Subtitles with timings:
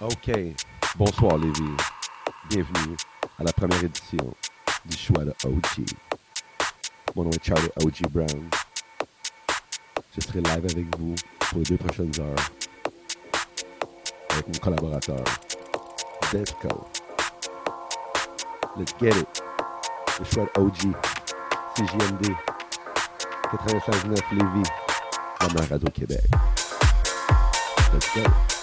[0.00, 0.30] OK.
[0.96, 1.70] Bonsoir, Lévi.
[2.48, 2.96] Bienvenue
[3.38, 4.34] à la première édition
[4.84, 5.86] du choix de OG.
[7.14, 8.50] Mon nom est Charlie OG Brown.
[10.16, 12.50] Je serai live avec vous pour les deux prochaines heures
[14.30, 15.24] avec mon collaborateur,
[16.32, 16.88] Desco.
[18.76, 19.42] Let's get it.
[20.18, 20.92] Le choix de OG,
[21.76, 22.34] CJMD,
[23.52, 24.70] 96.9 Lévis,
[25.40, 26.24] la radio Québec.
[27.92, 28.53] Let's go.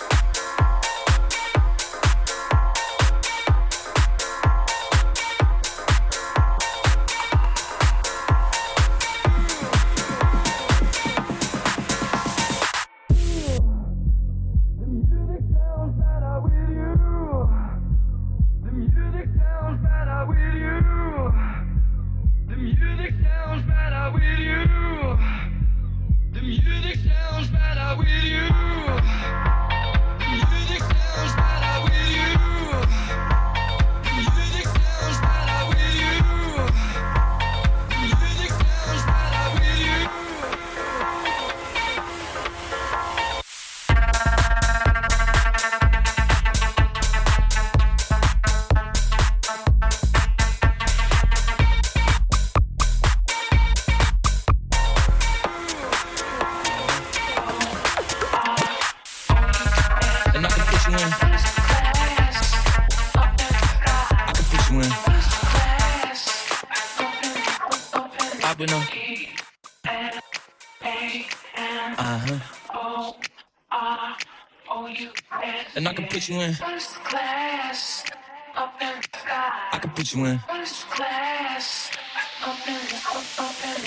[80.11, 81.91] bitch in First class.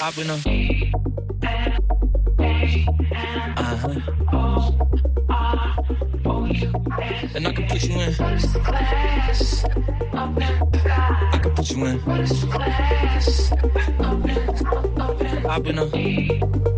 [0.02, 0.34] I've been a.
[3.56, 4.00] Uh-huh.
[7.34, 8.12] And I can put you in.
[8.14, 9.64] First class.
[10.12, 12.00] I can put you in.
[12.00, 13.52] First class.
[15.48, 16.73] I've been a.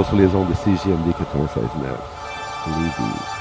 [0.00, 1.90] toujours sur les ondes de CJMD 96.9.
[2.66, 3.39] Lévis.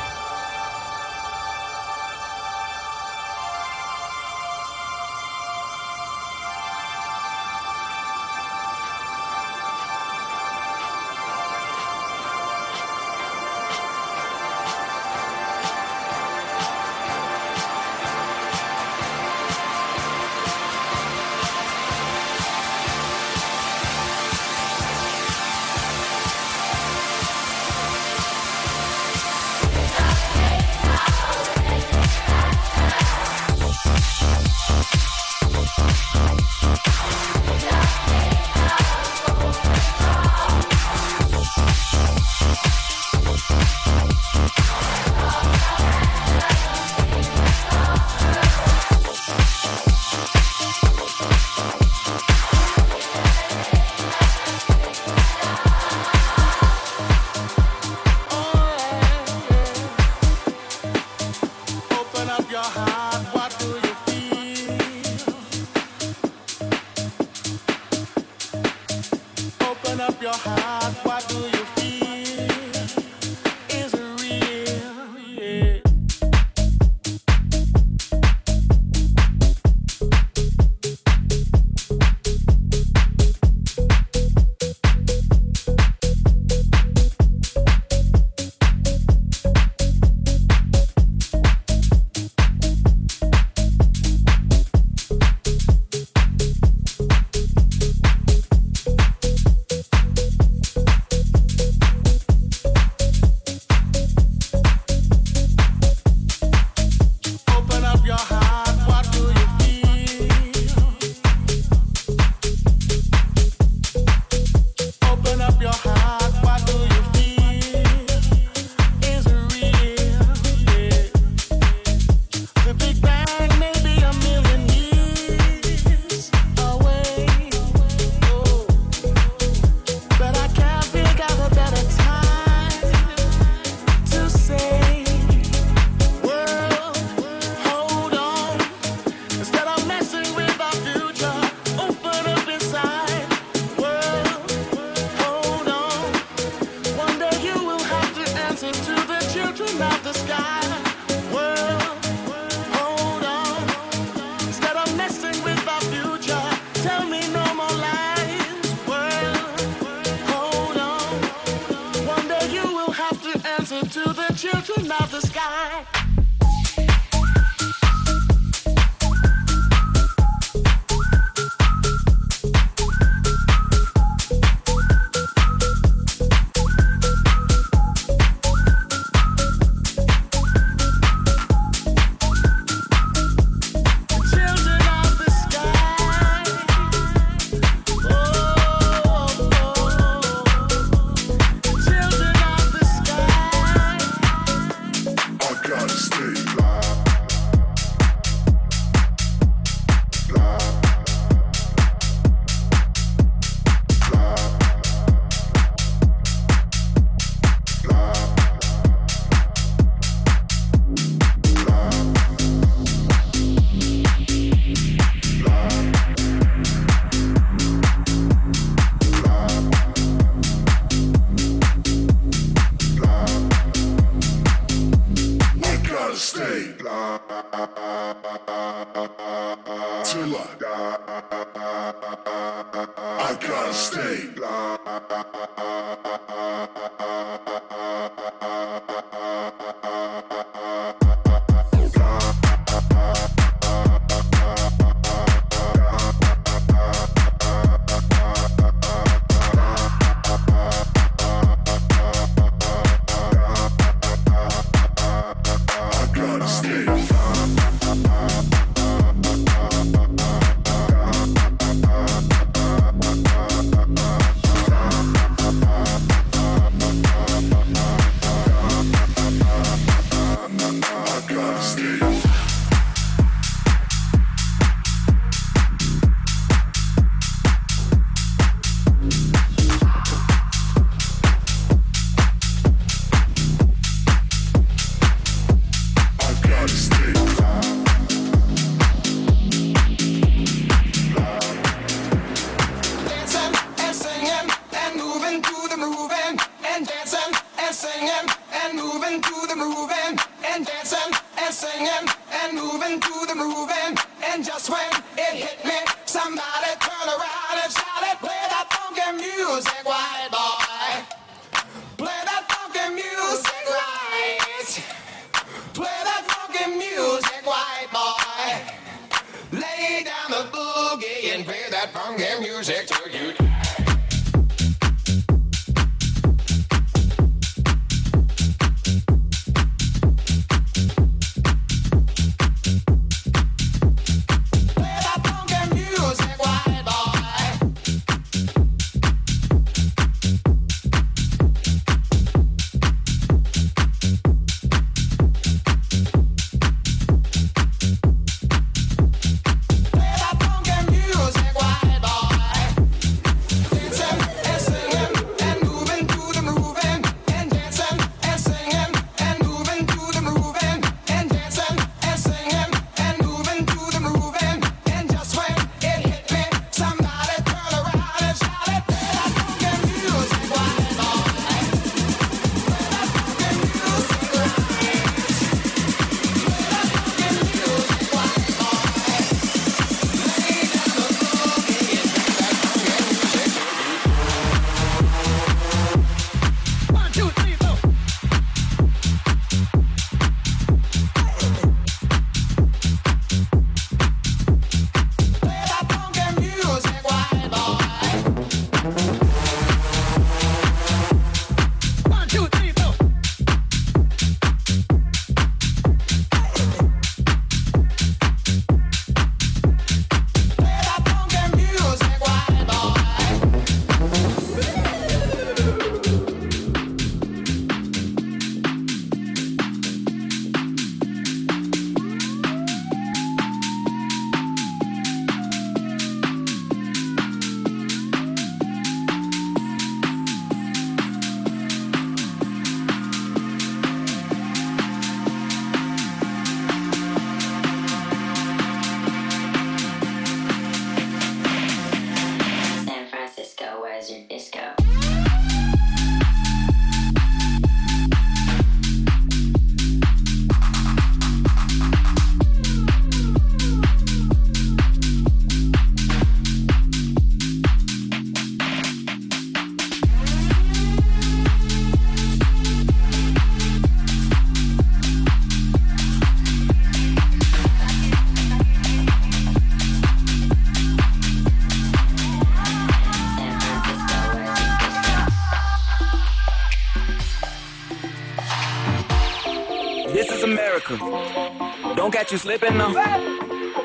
[482.30, 482.94] Catch you slipping now.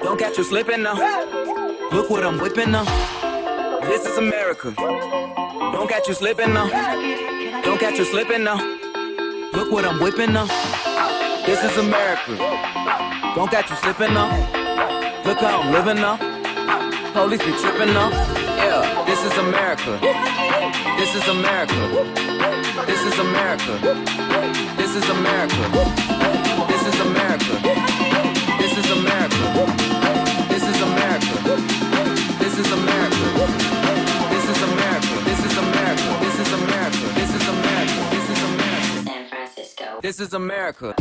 [0.02, 0.92] Don't catch you slipping now.
[1.90, 2.84] Look what I'm whipping now.
[3.80, 4.74] This is America.
[4.76, 6.68] Don't catch you slipping now.
[7.62, 8.56] Don't catch you slipping now.
[9.54, 10.44] Look what I'm whipping now.
[11.46, 12.36] This is America.
[13.34, 14.28] Don't catch you slipping now.
[15.24, 16.18] Look how I'm living now.
[17.14, 18.10] Police be tripping now.
[18.60, 19.98] Yeah, this is America.
[20.98, 21.80] This is America.
[22.84, 23.78] This is America.
[24.76, 25.62] This is America.
[26.68, 28.03] This is America.
[28.64, 29.37] This is America.
[30.49, 31.37] This is America.
[32.40, 33.26] This is America.
[34.30, 35.14] This is America.
[35.26, 36.14] This is America.
[36.23, 36.97] This is America.
[37.14, 38.00] This is America.
[38.11, 39.02] This is America.
[39.04, 40.00] San Francisco.
[40.00, 40.94] This is America.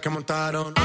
[0.00, 0.83] Que montaron.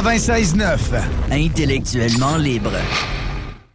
[0.00, 0.78] 96.9.
[1.30, 2.72] Intellectuellement libre.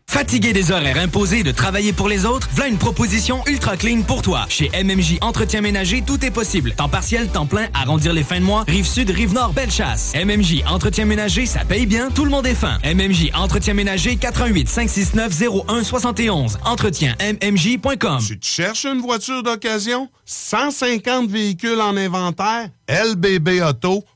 [0.10, 2.50] Fatigué des horaires imposés de travailler pour les autres?
[2.54, 4.48] Voilà une proposition ultra clean pour toi.
[4.50, 6.74] Chez MMJ Entretien Ménager, tout est possible.
[6.74, 10.14] Temps partiel, temps plein, arrondir les fins de mois, rive sud, rive nord, belle chasse.
[10.16, 12.80] MMJ Entretien Ménager, ça paye bien, tout le monde est fin.
[12.84, 15.32] MMJ Entretien Ménager, 88 569
[15.68, 16.58] 0171.
[16.66, 18.20] Entretien MMJ.com.
[18.26, 20.10] Tu cherches une voiture d'occasion?
[20.26, 22.70] 150 véhicules en inventaire?
[22.90, 24.15] lbbauto.com.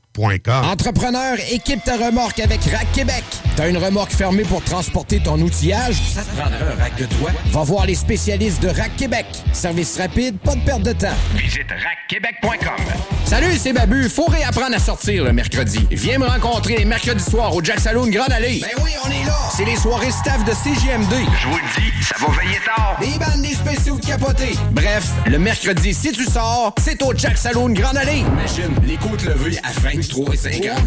[0.65, 3.23] Entrepreneur, équipe ta remorque avec Rack Québec.
[3.59, 5.97] T'as une remorque fermée pour transporter ton outillage?
[6.13, 7.29] Ça te prendra un rack de toi?
[7.47, 9.25] Va voir les spécialistes de Rack Québec.
[9.51, 11.07] Service rapide, pas de perte de temps.
[11.35, 12.85] Visite rackquebec.com.
[13.25, 14.07] Salut, c'est Babu.
[14.07, 15.85] Faut réapprendre à sortir le mercredi.
[15.91, 18.61] Viens me rencontrer les mercredis soirs au Jack Saloon Grande Allée.
[18.61, 19.35] Ben oui, on est là.
[19.53, 21.11] C'est les soirées staff de CGMD.
[21.11, 22.97] Je vous le dis, ça va veiller tard.
[23.01, 24.55] Des bandes, des spéciaux de capotés.
[24.71, 28.19] Bref, le mercredi, si tu sors, c'est au Jack Saloon Grande Allée.
[28.19, 30.77] Imagine, les côtes levées à 23 et 50.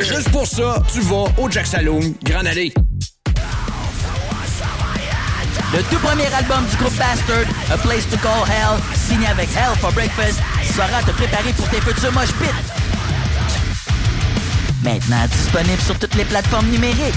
[0.00, 2.12] Juste pour ça, tu vas au Jack Saloon Le
[5.90, 9.90] tout premier album du groupe Bastard, A Place to Call Hell, signé avec Hell for
[9.92, 10.38] Breakfast,
[10.76, 12.46] saura te préparer pour tes futurs mosh pits.
[14.84, 17.16] Maintenant disponible sur toutes les plateformes numériques.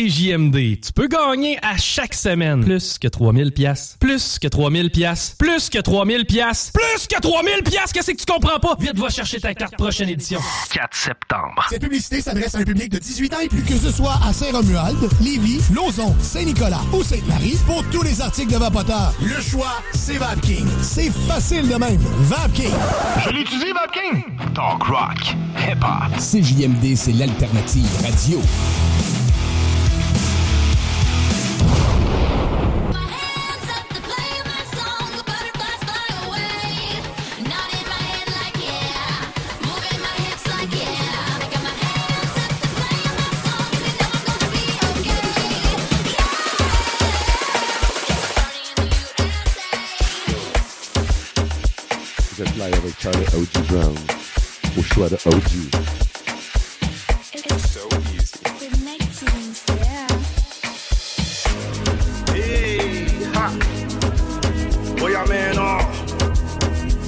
[0.00, 0.80] CJMD.
[0.80, 5.68] Tu peux gagner à chaque semaine plus que 3000 pièces, plus que 3000 pièces, plus
[5.68, 7.92] que 3000 pièces, plus que 3000 pièces.
[7.92, 8.76] Qu'est-ce que tu comprends pas?
[8.78, 10.40] Vite va chercher ta carte prochaine édition.
[10.72, 11.66] 4 septembre.
[11.68, 13.62] Cette publicité s'adresse à un public de 18 ans et plus.
[13.62, 18.58] Que ce soit à Saint-Romuald, Lévis, Lauson, Saint-Nicolas ou Sainte-Marie, pour tous les articles de
[18.58, 20.66] Vapoteur, le choix, c'est VapKing.
[20.80, 22.00] C'est facile de même.
[22.20, 22.72] VapKing.
[23.26, 24.24] Je l'utilise, Vapking.
[24.54, 26.16] Talk rock, hip-hop.
[26.18, 28.40] CJMD, c'est l'alternative radio.
[52.60, 53.60] Vous êtes live avec Charlie O.G.
[53.70, 53.94] Brown
[54.76, 55.70] au choix de O.G.
[62.34, 63.50] Hey, ha.
[64.98, 65.86] Boy, I'm in awe.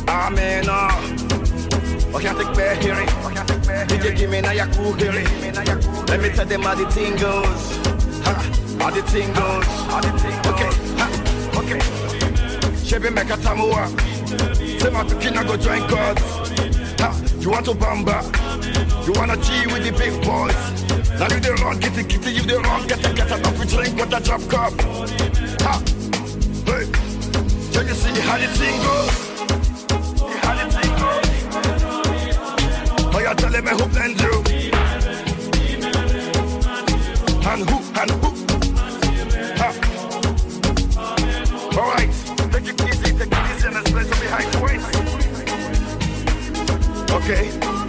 [0.09, 0.99] I'm in awe.
[2.15, 5.27] I can't take give me now your cool hearing.
[6.09, 7.79] Let me tell them how the thing goes.
[8.25, 8.33] Ha,
[8.79, 9.67] how the thing goes.
[10.47, 11.09] Okay, ha,
[11.59, 11.81] okay.
[12.85, 14.12] Chevy.
[14.81, 16.19] Say my picking I go join God.
[17.01, 18.23] Ha, you want to bamba?
[19.07, 20.57] You wanna G with the big boys?
[21.19, 23.67] Now you the wrong, get it, it, you the wrong, get it, get it, off
[23.69, 24.73] drink with a drop cup.
[25.63, 25.83] Ha,
[26.67, 26.87] hey,
[27.73, 29.15] can you see how the thing goes?
[30.43, 31.29] How the thing goes?
[33.15, 34.43] Oh, you telling me who blend you?
[37.45, 38.31] And who, and who?
[39.59, 39.69] Ha.
[41.77, 42.13] All right,
[47.13, 47.82] Okay.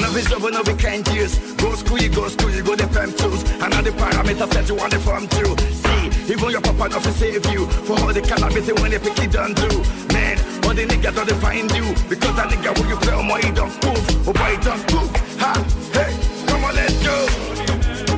[0.00, 1.38] This one no visible, no we can't use.
[1.56, 3.42] Go school, you go school, you go the fam tools.
[3.60, 5.52] And now the parameter set you on the farm too.
[5.84, 7.66] See, even your papa not to save you.
[7.66, 9.68] For all the calamity when they pick it done do.
[10.14, 11.84] Man, all the niggas don't find you.
[12.08, 14.28] Because that nigga when you play on my don't move.
[14.28, 15.10] Oh boy, don't move.
[15.36, 15.52] Ha,
[15.92, 16.12] hey,
[16.48, 17.16] come on, let's go.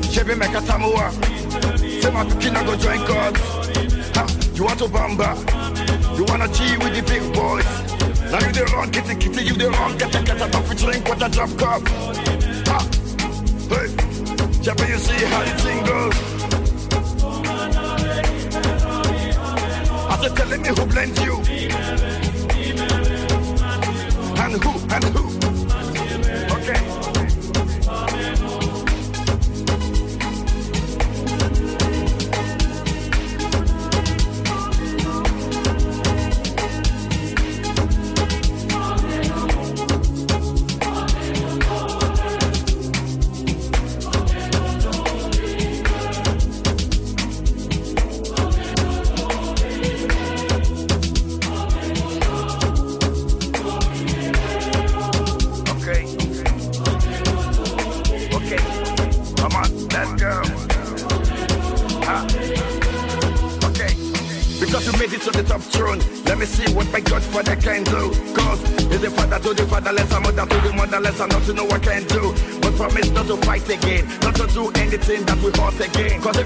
[0.07, 1.11] Chevy make a tamua.
[2.01, 3.37] Say my kid go join God.
[4.15, 5.35] Ha, you want to bamba?
[6.17, 8.12] You wanna G with the big boys?
[8.33, 11.21] Now you the wrong, get it, you the wrong, it, get it, off drink with
[11.21, 11.87] a drop cup.
[12.67, 12.79] Ha,
[13.69, 13.89] hey,
[14.63, 16.17] Chevy, you see how the thing goes?
[20.09, 21.42] I said, telling me who blends you.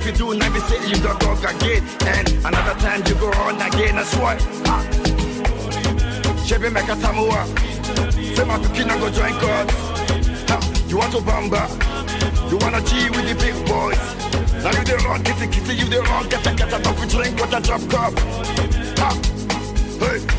[0.07, 1.83] You do, now we say you don't go again.
[2.07, 4.39] And another time you go on again, that's why.
[4.67, 4.83] Ah.
[6.47, 7.43] Chevy make a tamua.
[8.37, 9.71] Say my cooking go join God.
[10.51, 11.67] Ha, you want to bamba?
[12.51, 13.99] You wanna G with the big boys?
[14.63, 17.53] Now you the wrong, kitty kitty, you the wrong, get a get a drink with
[17.53, 18.15] a drop cup.
[18.99, 19.11] Ha,
[19.99, 20.36] hey,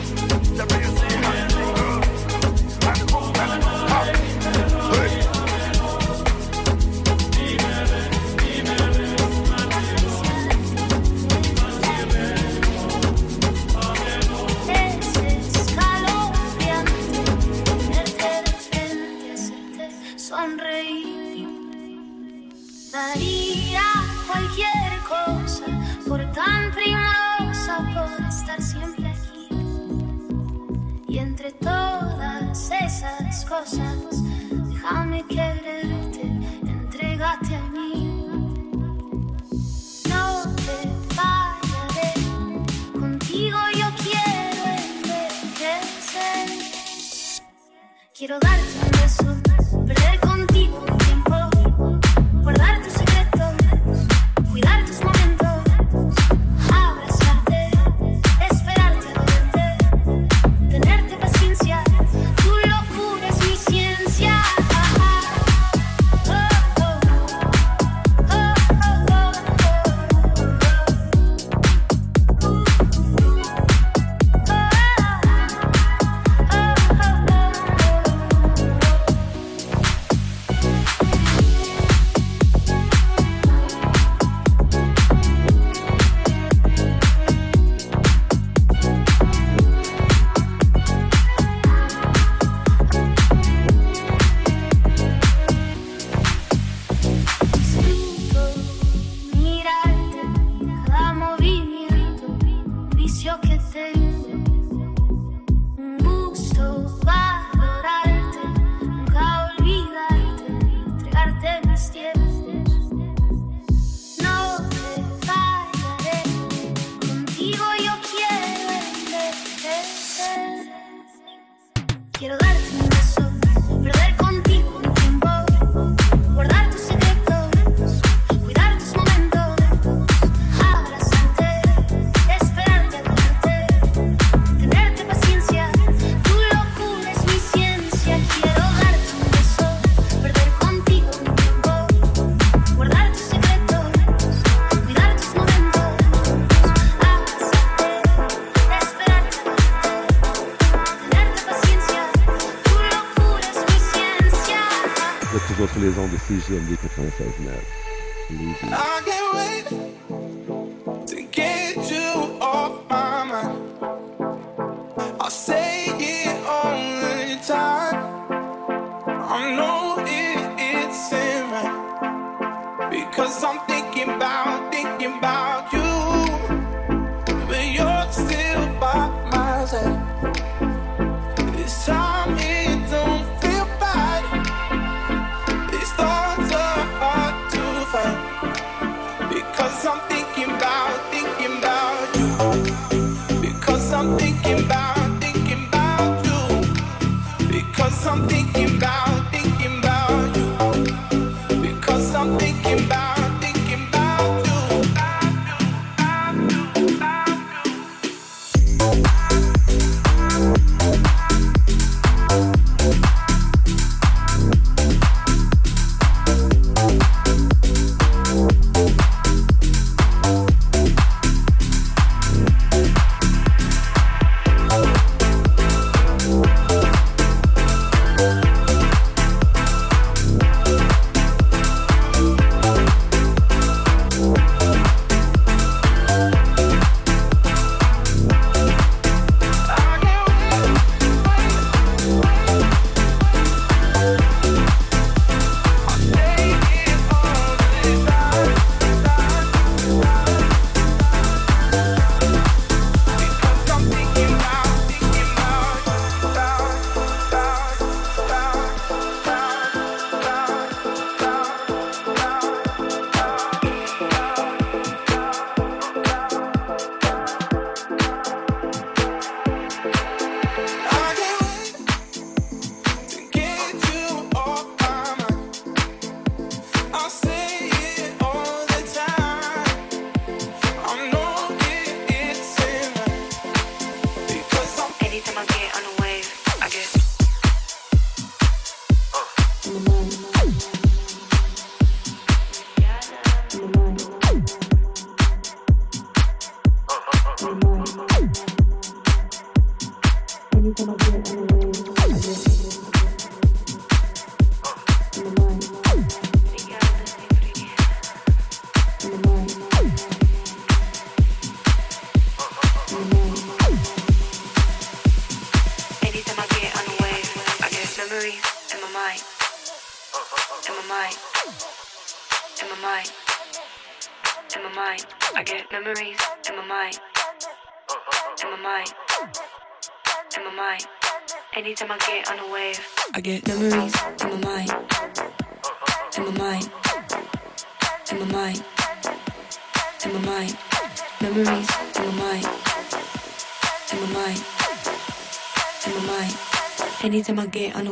[347.51, 347.86] get on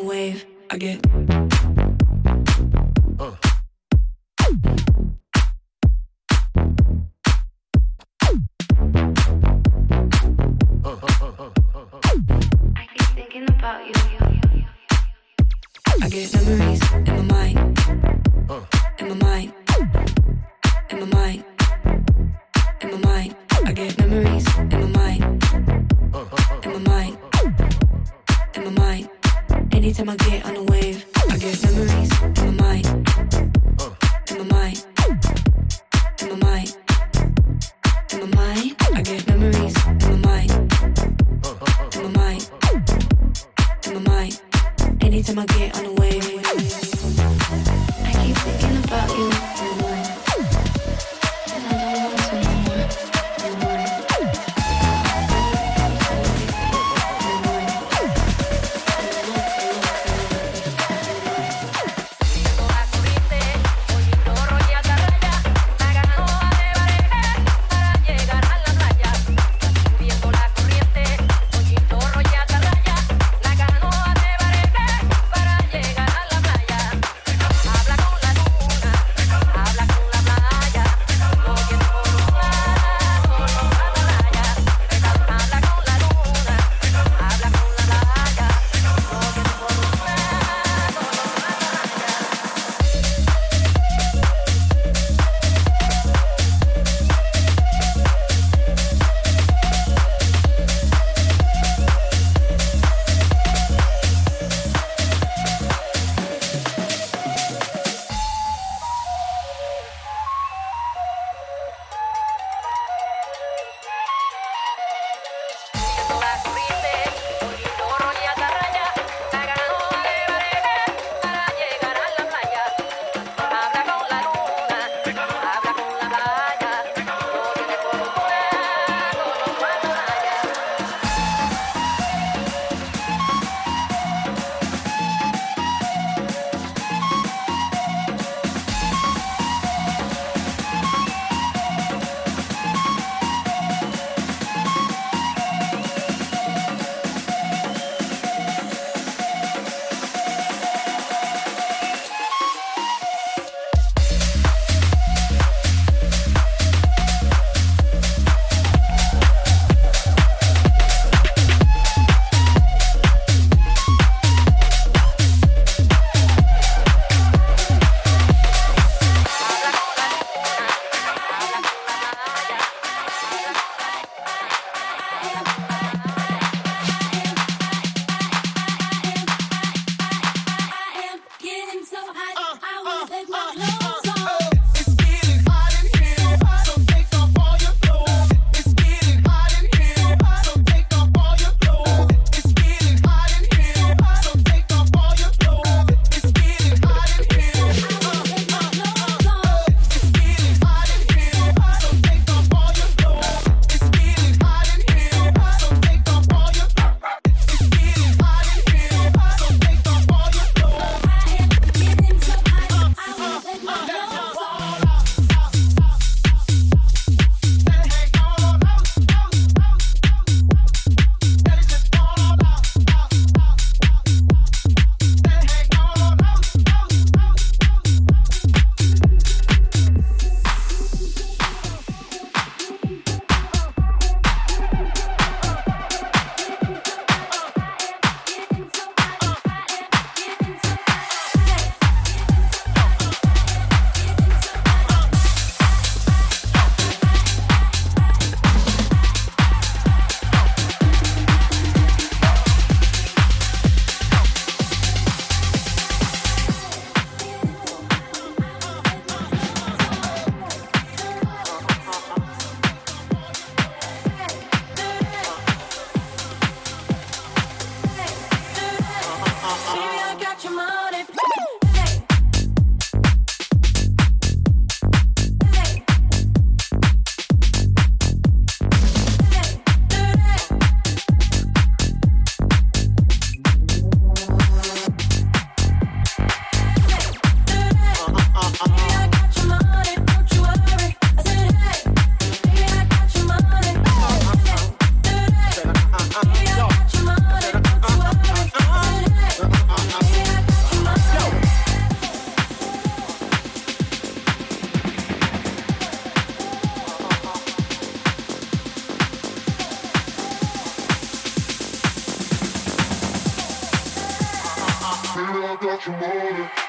[315.47, 316.64] I got you more.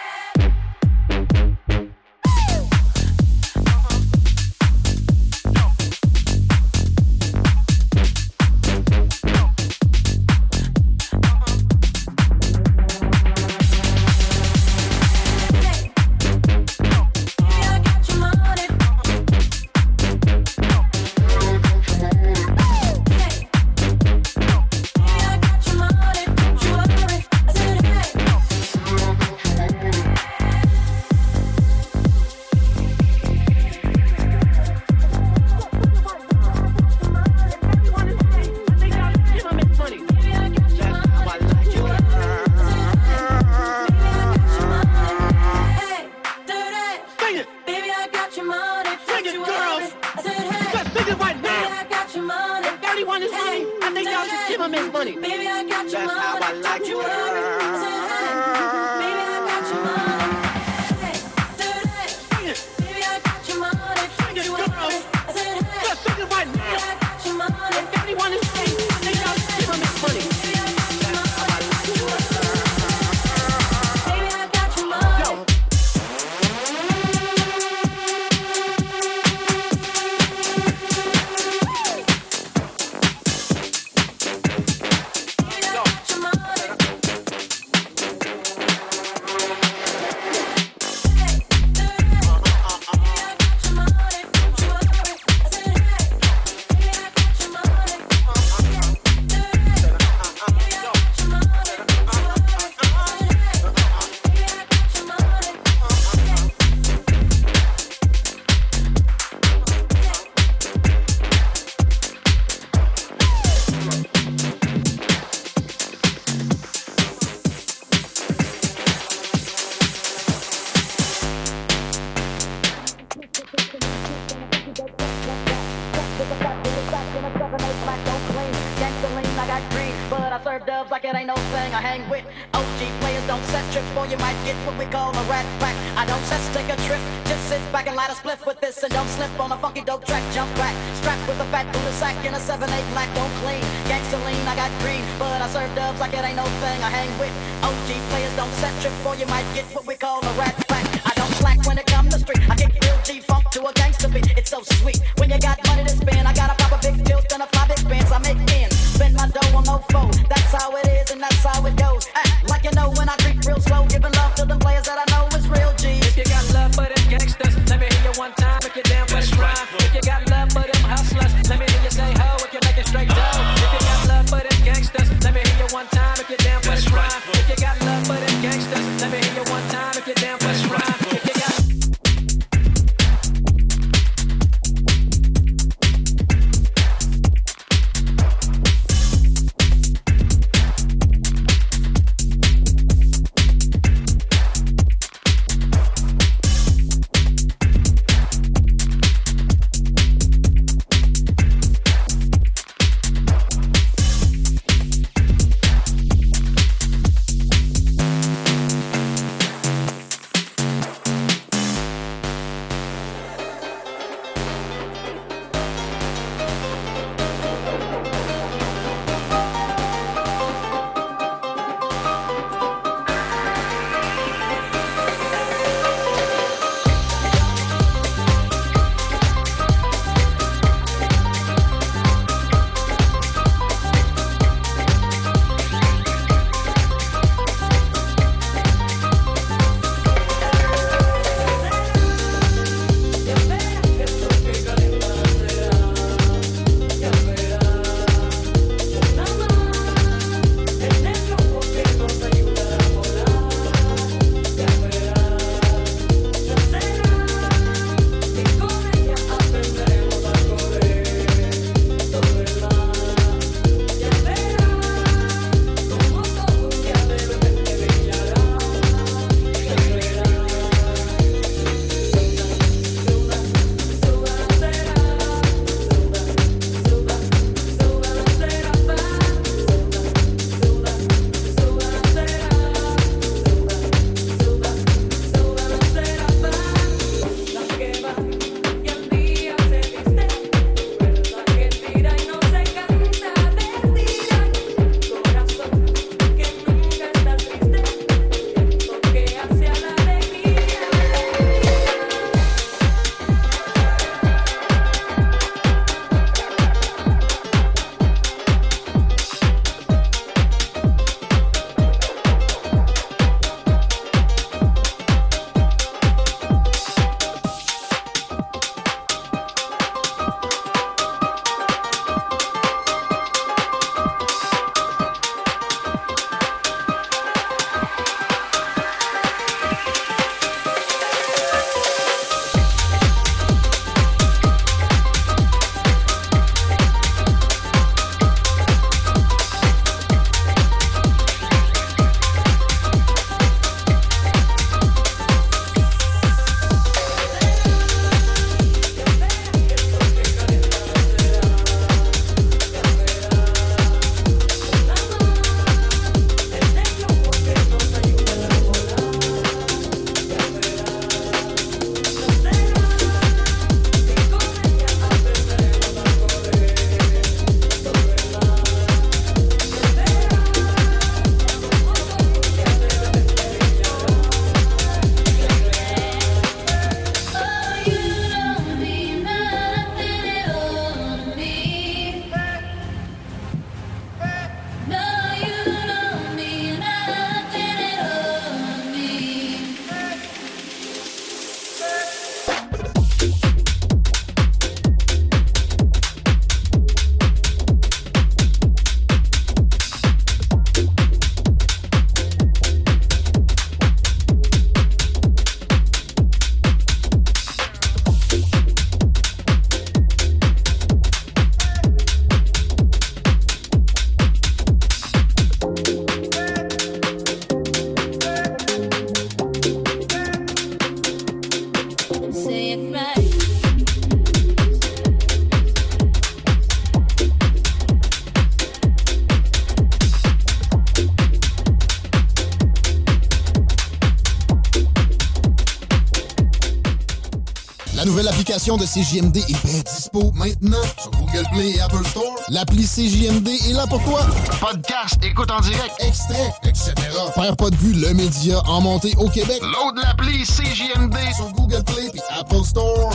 [438.66, 442.34] Application de CJMD est bien dispo maintenant sur Google Play et Apple Store.
[442.48, 444.20] L'appli CJMD est là pour toi.
[444.60, 446.94] Podcast, écoute en direct, extrait, etc.
[447.34, 449.60] Père pas de vue, le média en montée au Québec.
[449.62, 453.12] Load l'appli CJMD sur Google Play et Apple Store.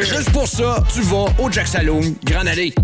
[0.00, 2.74] Juste pour ça, tu vas au Jack Saloon Grande Allée.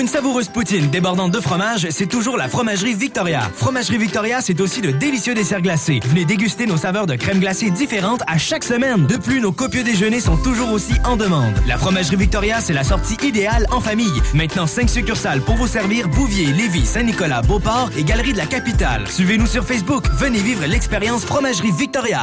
[0.00, 3.42] Pour une savoureuse poutine débordante de fromage, c'est toujours la Fromagerie Victoria.
[3.54, 6.00] Fromagerie Victoria, c'est aussi de délicieux desserts glacés.
[6.06, 9.06] Venez déguster nos saveurs de crème glacée différentes à chaque semaine.
[9.06, 11.52] De plus, nos copieux déjeuners sont toujours aussi en demande.
[11.66, 14.22] La Fromagerie Victoria, c'est la sortie idéale en famille.
[14.32, 19.06] Maintenant, 5 succursales pour vous servir Bouvier, Lévis, Saint-Nicolas, Beauport et Galerie de la Capitale.
[19.06, 20.06] Suivez-nous sur Facebook.
[20.14, 22.22] Venez vivre l'expérience Fromagerie Victoria.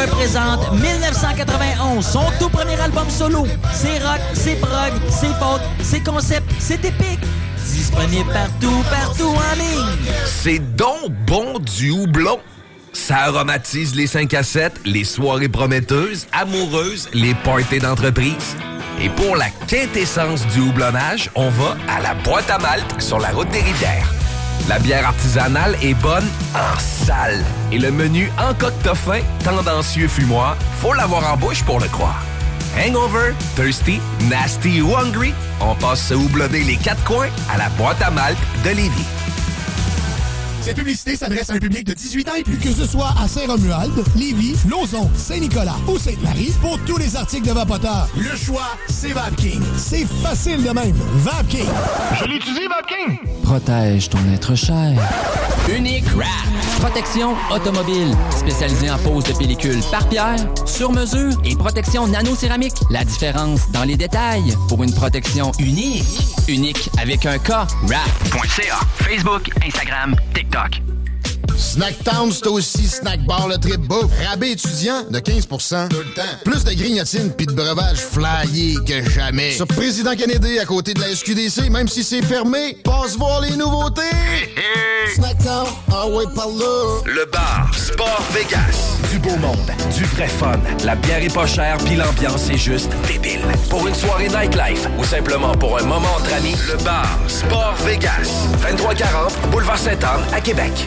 [0.00, 3.46] Booster présente 1991, son tout premier album solo.
[3.72, 7.20] C'est rock, c'est prog, c'est folk, c'est concept, c'est épique.
[7.66, 10.12] Disponible partout, partout en ligne.
[10.26, 12.38] C'est donc bon du houblon.
[12.92, 18.56] Ça aromatise les 5 à 7, les soirées prometteuses, amoureuses, les parties d'entreprise.
[19.02, 23.30] Et pour la quintessence du houblonnage, on va à la boîte à malte sur la
[23.30, 24.19] route des rivières.
[24.68, 27.44] La bière artisanale est bonne en salle.
[27.72, 32.22] Et le menu en coque fin, tendancieux fumoir, faut l'avoir en bouche pour le croire.
[32.78, 38.00] Hangover, thirsty, nasty ou hungry, on passe se houblonner les quatre coins à la boîte
[38.02, 39.06] à malte de Lévis.
[40.70, 42.56] Cette publicité s'adresse à un public de 18 ans et plus.
[42.56, 47.52] Que ce soit à Saint-Romuald, Lévis, Lauson, Saint-Nicolas ou Sainte-Marie, pour tous les articles de
[47.52, 49.60] Vapoteur, le choix, c'est VapKing.
[49.76, 50.94] C'est facile de même.
[51.24, 51.66] VapKing.
[52.20, 53.18] Je l'utilise, Vapking.
[53.42, 54.92] Protège ton être cher.
[55.76, 56.28] Unique Wrap.
[56.78, 58.16] Protection automobile.
[58.30, 62.76] Spécialisée en pose de pellicule par pierre, sur mesure et protection nano-céramique.
[62.90, 66.04] La différence dans les détails pour une protection unique.
[66.46, 67.50] Unique avec un K.
[67.82, 68.78] Wrap.ca.
[68.98, 70.59] Facebook, Instagram, TikTok.
[70.60, 70.99] Jack.
[71.60, 74.10] Snacktown, c'est aussi Snack Bar le trip bouffe.
[74.26, 76.22] Rabais étudiant de 15% Tout le temps.
[76.44, 79.52] Plus de grignotines puis de breuvages flyés que jamais.
[79.52, 83.54] Sur Président Kennedy, à côté de la SQDC, même si c'est fermé, passe voir les
[83.56, 84.00] nouveautés.
[85.14, 87.02] Snacktown, ah ouais, par là.
[87.04, 88.96] Le bar Sport Vegas.
[89.10, 90.58] Du beau monde, du vrai fun.
[90.84, 93.40] La bière est pas chère, puis l'ambiance est juste débile.
[93.68, 98.46] Pour une soirée nightlife ou simplement pour un moment entre amis, le bar Sport Vegas.
[98.62, 100.86] 2340 Boulevard Sainte-Anne à Québec.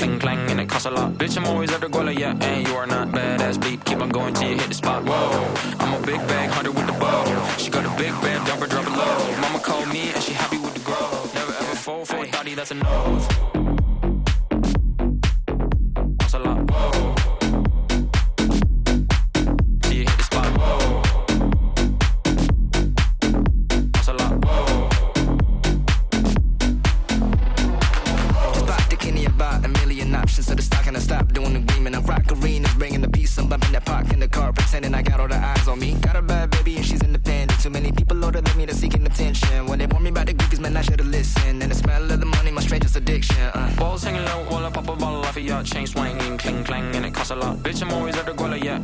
[0.00, 1.12] clang clang, and it costs a lot.
[1.12, 3.84] Bitch, I'm always at the goalie, yeah, and you are not badass beep.
[3.84, 5.04] Keep on going till you hit the spot.
[5.04, 5.19] Whoa.
[34.70, 35.94] pretend and I got all the eyes on me.
[35.94, 37.60] Got a bad baby and she's independent.
[37.60, 39.66] Too many people older than me to seeking attention.
[39.66, 41.62] When they warn me about the gookies, man, I should've listened.
[41.62, 43.36] And the smell of the money, my strangest addiction.
[43.54, 43.74] Uh.
[43.76, 46.94] Balls hanging low, while I pop a bottle off a yacht, chain swinging, cling clang,
[46.94, 47.56] and it costs a lot.
[47.58, 48.78] Bitch, I'm always at the guala, yeah.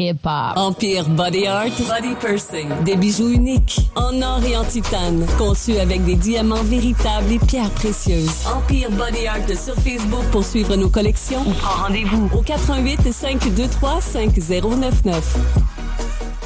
[0.00, 0.56] Rock, hip hop.
[0.56, 2.68] Empire Body Art, Body Pursing.
[2.84, 7.70] Des bijoux uniques, en or et en titane, conçus avec des diamants véritables et pierres
[7.70, 8.46] précieuses.
[8.46, 15.36] Empire Body Art sur Facebook pour suivre nos collections ou rendez-vous au 88 523 5099.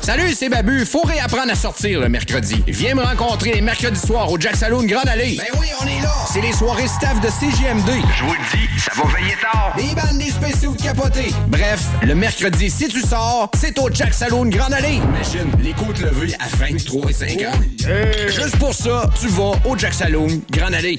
[0.01, 0.85] Salut, c'est Babu.
[0.85, 2.63] Faut réapprendre à sortir le mercredi.
[2.67, 5.37] Viens me rencontrer les mercredis soirs au Jack Saloon Grande Allée.
[5.39, 6.04] Ben oui, on est là.
[6.35, 7.91] C'est les soirées staff de CGMD.
[8.19, 9.73] Je vous le dis, ça va veiller tard.
[9.77, 11.33] Des bandes, des spéciaux de capotés.
[11.47, 14.97] Bref, le mercredi, si tu sors, c'est au Jack Saloon Grande Allée.
[14.97, 17.55] Imagine, les côtes levées à 23 et 50.
[18.31, 20.99] Juste pour ça, tu vas au Jack Saloon Grande Allée.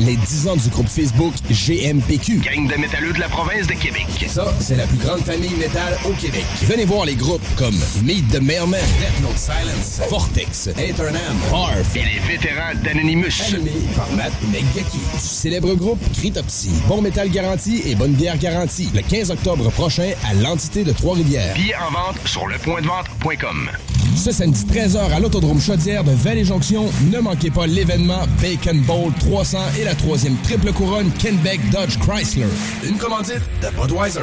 [0.00, 2.38] les 10 ans du groupe Facebook GMPQ.
[2.38, 4.06] Gang de métalleux de la province de Québec.
[4.28, 6.44] Ça, c'est la plus grande famille métal au Québec.
[6.62, 12.00] Venez voir les groupes comme Meet the Mailman, Death Note Silence, Vortex, Eternam, Barf Et
[12.04, 13.42] les vétérans d'Anonymous.
[13.46, 14.98] animé par Matt McGucky.
[15.14, 16.70] Du célèbre groupe Cryptopsy.
[16.88, 18.88] Bon métal garanti et bonne bière garantie.
[18.94, 21.54] Le 15 octobre prochain à l'entité de Trois-Rivières.
[21.54, 23.70] Billets en vente sur lepointdevente.com.
[24.16, 29.58] Ce samedi 13h à l'Autodrome Chaudière de Vallée-Jonction, ne manquez pas l'événement Bacon Bowl 300
[29.80, 32.46] et la troisième triple couronne Kenbeck Dodge Chrysler.
[32.84, 34.20] Une commandite de Budweiser.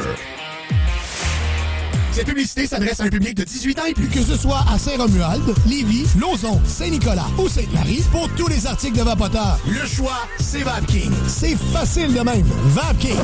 [2.12, 4.78] Cette publicité s'adresse à un public de 18 ans et plus, que ce soit à
[4.78, 9.58] Saint-Romuald, Lévis, Lauson, Saint-Nicolas ou Sainte-Marie, pour tous les articles de Vapoteur.
[9.66, 11.12] Le choix, c'est VapKing.
[11.28, 12.44] C'est facile de même.
[12.66, 13.16] VapKing.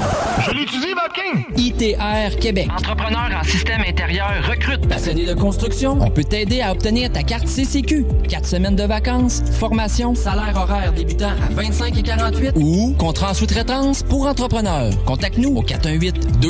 [0.46, 1.44] Je l'utilise, VapKing.
[1.56, 2.68] ITR Québec.
[2.72, 4.86] Entrepreneur en système intérieur recrute.
[4.88, 8.04] Passionné de construction, on peut t'aider à obtenir ta carte CCQ.
[8.28, 13.34] Quatre semaines de vacances, formation, salaire horaire débutant à 25 et 48 ou contrat en
[13.34, 14.92] sous-traitance pour entrepreneurs.
[15.04, 16.40] Contacte-nous au 418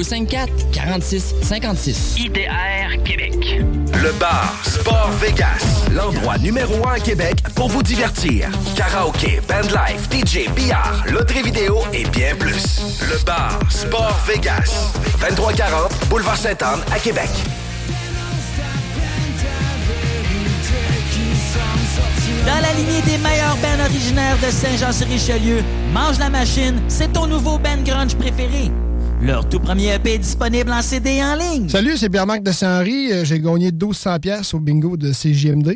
[2.28, 2.32] 254 46 56.
[2.32, 3.62] ITR Québec.
[4.02, 8.48] Le bar Sport Vegas, l'endroit numéro un à Québec pour vous divertir.
[8.74, 12.98] Karaoke, bandlife, DJ, billard, loterie vidéo et bien plus.
[13.08, 17.30] Le bar Sport Vegas, 2340 Boulevard Sainte-Anne à Québec.
[22.44, 25.62] Dans la lignée des meilleurs bands originaires de Saint-Jean-sur-Richelieu,
[25.92, 28.70] Mange la Machine, c'est ton nouveau band grunge préféré.
[29.22, 31.68] Leur tout premier EP disponible en CD en ligne.
[31.68, 33.12] Salut, c'est Pierre-Marc de Saint-Henri.
[33.12, 35.74] Euh, J'ai gagné 1200 pièces au bingo de CJMD.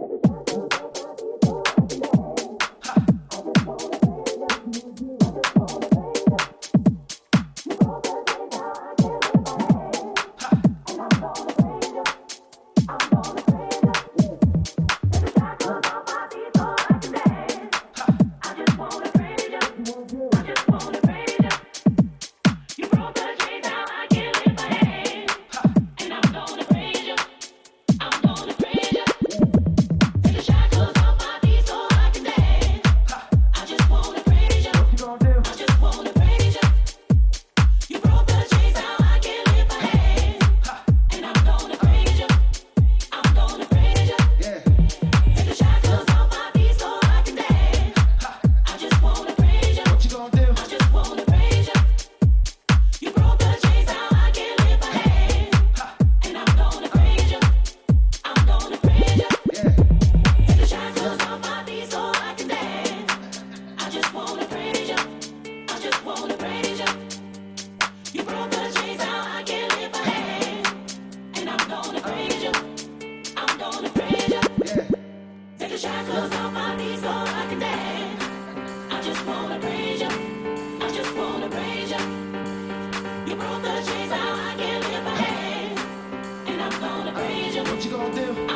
[87.81, 88.49] what you gonna do?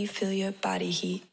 [0.00, 1.29] Me feel your body heat.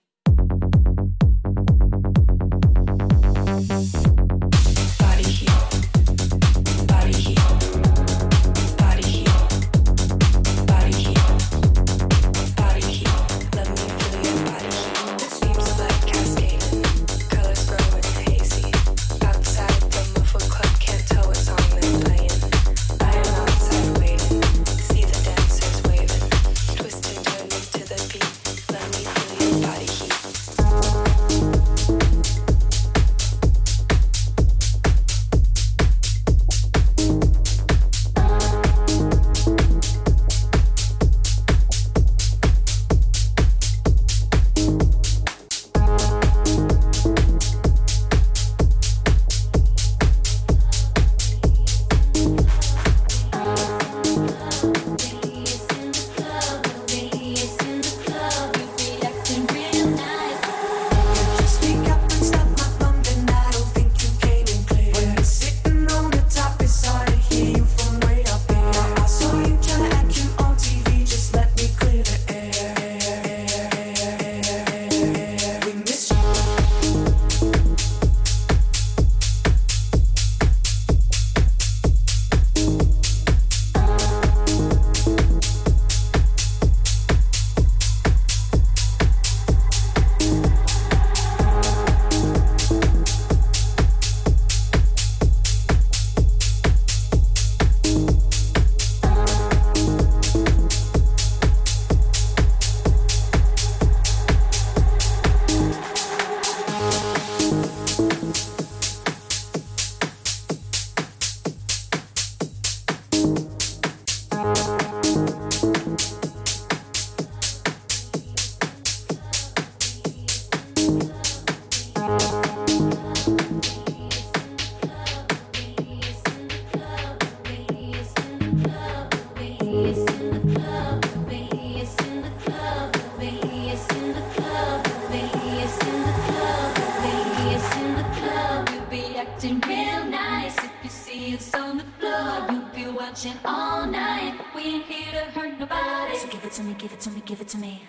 [146.47, 147.83] Give it to me, give it to me, give it to me.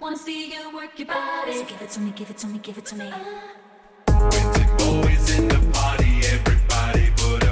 [0.00, 1.52] Wanna see you work your body.
[1.52, 3.06] So give it to me, give it to me, give it to me.
[3.06, 4.28] Uh-huh.
[4.32, 7.51] It's boys in the party, everybody put up.